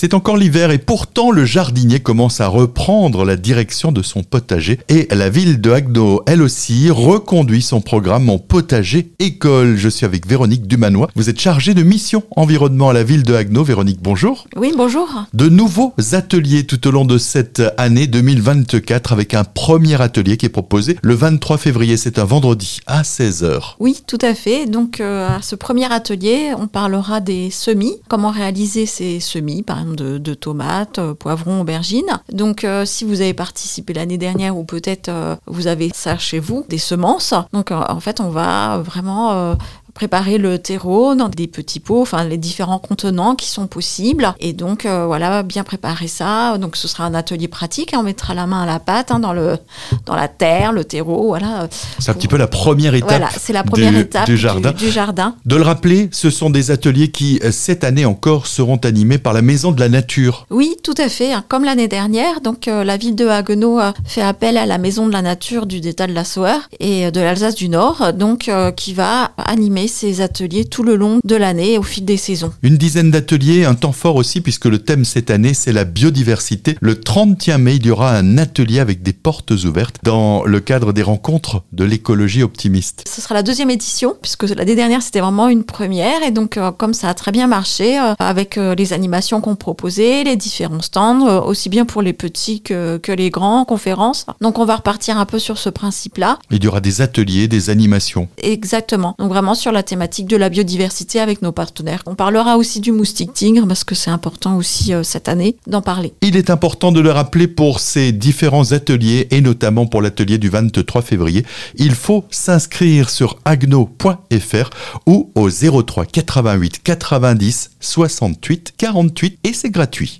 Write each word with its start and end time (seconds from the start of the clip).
C'est 0.00 0.14
encore 0.14 0.36
l'hiver 0.36 0.70
et 0.70 0.78
pourtant 0.78 1.32
le 1.32 1.44
jardinier 1.44 1.98
commence 1.98 2.40
à 2.40 2.46
reprendre 2.46 3.24
la 3.24 3.34
direction 3.34 3.90
de 3.90 4.02
son 4.02 4.22
potager 4.22 4.78
et 4.88 5.08
la 5.10 5.28
ville 5.28 5.60
de 5.60 5.72
Haguenau, 5.72 6.22
elle 6.28 6.40
aussi, 6.40 6.88
reconduit 6.88 7.62
son 7.62 7.80
programme 7.80 8.30
en 8.30 8.38
potager 8.38 9.10
école. 9.18 9.76
Je 9.76 9.88
suis 9.88 10.06
avec 10.06 10.24
Véronique 10.24 10.68
Dumanois. 10.68 11.08
Vous 11.16 11.28
êtes 11.28 11.40
chargée 11.40 11.74
de 11.74 11.82
mission 11.82 12.22
environnement 12.36 12.90
à 12.90 12.92
la 12.92 13.02
ville 13.02 13.24
de 13.24 13.34
Haguenau. 13.34 13.64
Véronique, 13.64 13.98
bonjour. 14.00 14.46
Oui, 14.54 14.72
bonjour. 14.76 15.24
De 15.34 15.48
nouveaux 15.48 15.94
ateliers 16.12 16.64
tout 16.64 16.86
au 16.86 16.92
long 16.92 17.04
de 17.04 17.18
cette 17.18 17.60
année 17.76 18.06
2024 18.06 19.12
avec 19.12 19.34
un 19.34 19.42
premier 19.42 20.00
atelier 20.00 20.36
qui 20.36 20.46
est 20.46 20.48
proposé 20.48 20.96
le 21.02 21.14
23 21.14 21.58
février. 21.58 21.96
C'est 21.96 22.20
un 22.20 22.24
vendredi 22.24 22.78
à 22.86 23.02
16h. 23.02 23.74
Oui, 23.80 24.00
tout 24.06 24.18
à 24.22 24.36
fait. 24.36 24.66
Donc 24.66 25.00
euh, 25.00 25.38
à 25.38 25.42
ce 25.42 25.56
premier 25.56 25.92
atelier, 25.92 26.52
on 26.56 26.68
parlera 26.68 27.18
des 27.18 27.50
semis, 27.50 27.96
comment 28.06 28.30
réaliser 28.30 28.86
ces 28.86 29.18
semis, 29.18 29.64
par 29.64 29.78
exemple 29.78 29.87
de, 29.94 30.34
tomates, 30.34 30.98
euh, 30.98 31.14
poivrons, 31.14 31.60
aubergines. 31.60 32.20
Donc 32.32 32.64
euh, 32.64 32.84
si 32.84 33.04
vous 33.04 33.20
avez 33.20 33.34
participé 33.34 33.92
l'année 33.92 34.18
dernière 34.18 34.56
ou 34.56 34.64
peut-être 34.64 35.08
euh, 35.08 35.36
vous 35.46 35.66
avez 35.66 35.90
ça 35.94 36.18
chez 36.18 36.38
vous, 36.38 36.64
des 36.68 36.78
semences, 36.78 37.34
donc 37.52 37.70
en 37.70 38.00
fait 38.00 38.20
on 38.20 38.28
va 38.28 38.78
vraiment 38.78 39.56
préparer 39.98 40.38
le 40.38 40.60
terreau 40.60 41.16
dans 41.16 41.28
des 41.28 41.48
petits 41.48 41.80
pots, 41.80 42.02
enfin 42.02 42.22
les 42.22 42.36
différents 42.36 42.78
contenants 42.78 43.34
qui 43.34 43.48
sont 43.48 43.66
possibles. 43.66 44.32
Et 44.38 44.52
donc 44.52 44.86
euh, 44.86 45.06
voilà, 45.06 45.42
bien 45.42 45.64
préparer 45.64 46.06
ça. 46.06 46.56
Donc 46.56 46.76
ce 46.76 46.86
sera 46.86 47.04
un 47.04 47.14
atelier 47.14 47.48
pratique. 47.48 47.94
Hein. 47.94 47.98
on 47.98 48.02
mettra 48.04 48.32
la 48.32 48.46
main 48.46 48.62
à 48.62 48.66
la 48.66 48.78
pâte 48.78 49.10
hein, 49.10 49.18
dans 49.18 49.32
le 49.32 49.58
dans 50.06 50.14
la 50.14 50.28
terre, 50.28 50.72
le 50.72 50.84
terreau. 50.84 51.26
Voilà. 51.26 51.66
C'est 51.98 52.12
un 52.12 52.14
petit 52.14 52.28
peu 52.28 52.36
la 52.36 52.46
première 52.46 52.94
étape. 52.94 53.08
Voilà, 53.08 53.28
c'est 53.36 53.52
la 53.52 53.64
première 53.64 53.90
du, 53.90 53.98
étape 53.98 54.26
du 54.26 54.36
jardin. 54.36 54.70
Du, 54.70 54.88
jardin. 54.88 55.34
De 55.44 55.56
le 55.56 55.62
rappeler, 55.62 56.08
ce 56.12 56.30
sont 56.30 56.48
des 56.48 56.70
ateliers 56.70 57.10
qui 57.10 57.40
euh, 57.42 57.50
cette 57.50 57.82
année 57.82 58.04
encore 58.04 58.46
seront 58.46 58.76
animés 58.76 59.18
par 59.18 59.32
la 59.32 59.42
Maison 59.42 59.72
de 59.72 59.80
la 59.80 59.88
Nature. 59.88 60.46
Oui, 60.50 60.76
tout 60.84 60.94
à 60.96 61.08
fait. 61.08 61.32
Hein. 61.32 61.42
Comme 61.48 61.64
l'année 61.64 61.88
dernière, 61.88 62.40
donc 62.40 62.68
euh, 62.68 62.84
la 62.84 62.98
ville 62.98 63.16
de 63.16 63.26
Haguenau 63.26 63.80
fait 64.04 64.22
appel 64.22 64.58
à 64.58 64.64
la 64.64 64.78
Maison 64.78 65.08
de 65.08 65.12
la 65.12 65.22
Nature 65.22 65.66
du 65.66 65.80
Détat 65.80 66.06
de 66.06 66.12
la 66.12 66.24
Sauer 66.24 66.58
et 66.78 67.10
de 67.10 67.20
l'Alsace 67.20 67.56
du 67.56 67.68
Nord, 67.68 68.12
donc 68.12 68.48
qui 68.76 68.94
va 68.94 69.32
animer 69.36 69.87
ces 69.88 70.20
ateliers 70.20 70.64
tout 70.64 70.82
le 70.82 70.96
long 70.96 71.20
de 71.24 71.36
l'année 71.36 71.78
au 71.78 71.82
fil 71.82 72.04
des 72.04 72.16
saisons. 72.16 72.52
Une 72.62 72.76
dizaine 72.76 73.10
d'ateliers, 73.10 73.64
un 73.64 73.74
temps 73.74 73.92
fort 73.92 74.16
aussi 74.16 74.40
puisque 74.40 74.66
le 74.66 74.78
thème 74.78 75.04
cette 75.04 75.30
année 75.30 75.54
c'est 75.54 75.72
la 75.72 75.84
biodiversité. 75.84 76.76
Le 76.80 77.00
31 77.00 77.58
mai, 77.58 77.76
il 77.76 77.86
y 77.86 77.90
aura 77.90 78.14
un 78.14 78.38
atelier 78.38 78.80
avec 78.80 79.02
des 79.02 79.12
portes 79.12 79.50
ouvertes 79.50 79.96
dans 80.02 80.44
le 80.44 80.60
cadre 80.60 80.92
des 80.92 81.02
rencontres 81.02 81.62
de 81.72 81.84
l'écologie 81.84 82.42
optimiste. 82.42 83.04
Ce 83.08 83.20
sera 83.20 83.34
la 83.34 83.42
deuxième 83.42 83.70
édition 83.70 84.16
puisque 84.20 84.44
l'année 84.44 84.74
dernière 84.74 85.02
c'était 85.02 85.20
vraiment 85.20 85.48
une 85.48 85.64
première 85.64 86.22
et 86.22 86.30
donc 86.30 86.56
euh, 86.56 86.70
comme 86.72 86.94
ça 86.94 87.08
a 87.08 87.14
très 87.14 87.32
bien 87.32 87.46
marché 87.46 87.98
euh, 87.98 88.14
avec 88.18 88.58
euh, 88.58 88.74
les 88.74 88.92
animations 88.92 89.40
qu'on 89.40 89.56
proposait, 89.56 90.24
les 90.24 90.36
différents 90.36 90.80
stands, 90.80 91.42
aussi 91.44 91.68
bien 91.68 91.84
pour 91.84 92.02
les 92.02 92.12
petits 92.12 92.60
que, 92.62 92.98
que 92.98 93.12
les 93.12 93.30
grands, 93.30 93.64
conférences. 93.64 94.26
Donc 94.40 94.58
on 94.58 94.64
va 94.64 94.76
repartir 94.76 95.18
un 95.18 95.26
peu 95.26 95.38
sur 95.38 95.58
ce 95.58 95.68
principe-là. 95.68 96.38
Il 96.50 96.62
y 96.62 96.68
aura 96.68 96.80
des 96.80 97.00
ateliers, 97.00 97.48
des 97.48 97.70
animations. 97.70 98.28
Exactement. 98.38 99.14
Donc 99.18 99.28
vraiment 99.28 99.54
sur 99.54 99.72
la 99.78 99.84
thématique 99.84 100.26
de 100.26 100.36
la 100.36 100.48
biodiversité 100.48 101.20
avec 101.20 101.40
nos 101.40 101.52
partenaires. 101.52 102.02
On 102.06 102.16
parlera 102.16 102.56
aussi 102.56 102.80
du 102.80 102.90
moustique 102.90 103.32
tigre 103.32 103.64
parce 103.64 103.84
que 103.84 103.94
c'est 103.94 104.10
important 104.10 104.56
aussi 104.56 104.92
euh, 104.92 105.04
cette 105.04 105.28
année 105.28 105.54
d'en 105.68 105.82
parler. 105.82 106.14
Il 106.20 106.36
est 106.36 106.50
important 106.50 106.90
de 106.90 106.98
le 106.98 107.12
rappeler 107.12 107.46
pour 107.46 107.78
ces 107.78 108.10
différents 108.10 108.72
ateliers 108.72 109.28
et 109.30 109.40
notamment 109.40 109.86
pour 109.86 110.02
l'atelier 110.02 110.38
du 110.38 110.48
23 110.48 111.02
février. 111.02 111.46
Il 111.76 111.92
faut 111.92 112.24
s'inscrire 112.28 113.08
sur 113.08 113.38
agno.fr 113.44 114.70
ou 115.06 115.30
au 115.36 115.48
03 115.48 116.06
88 116.06 116.82
90 116.82 117.70
68 117.78 118.74
48 118.76 119.38
et 119.44 119.52
c'est 119.52 119.70
gratuit. 119.70 120.16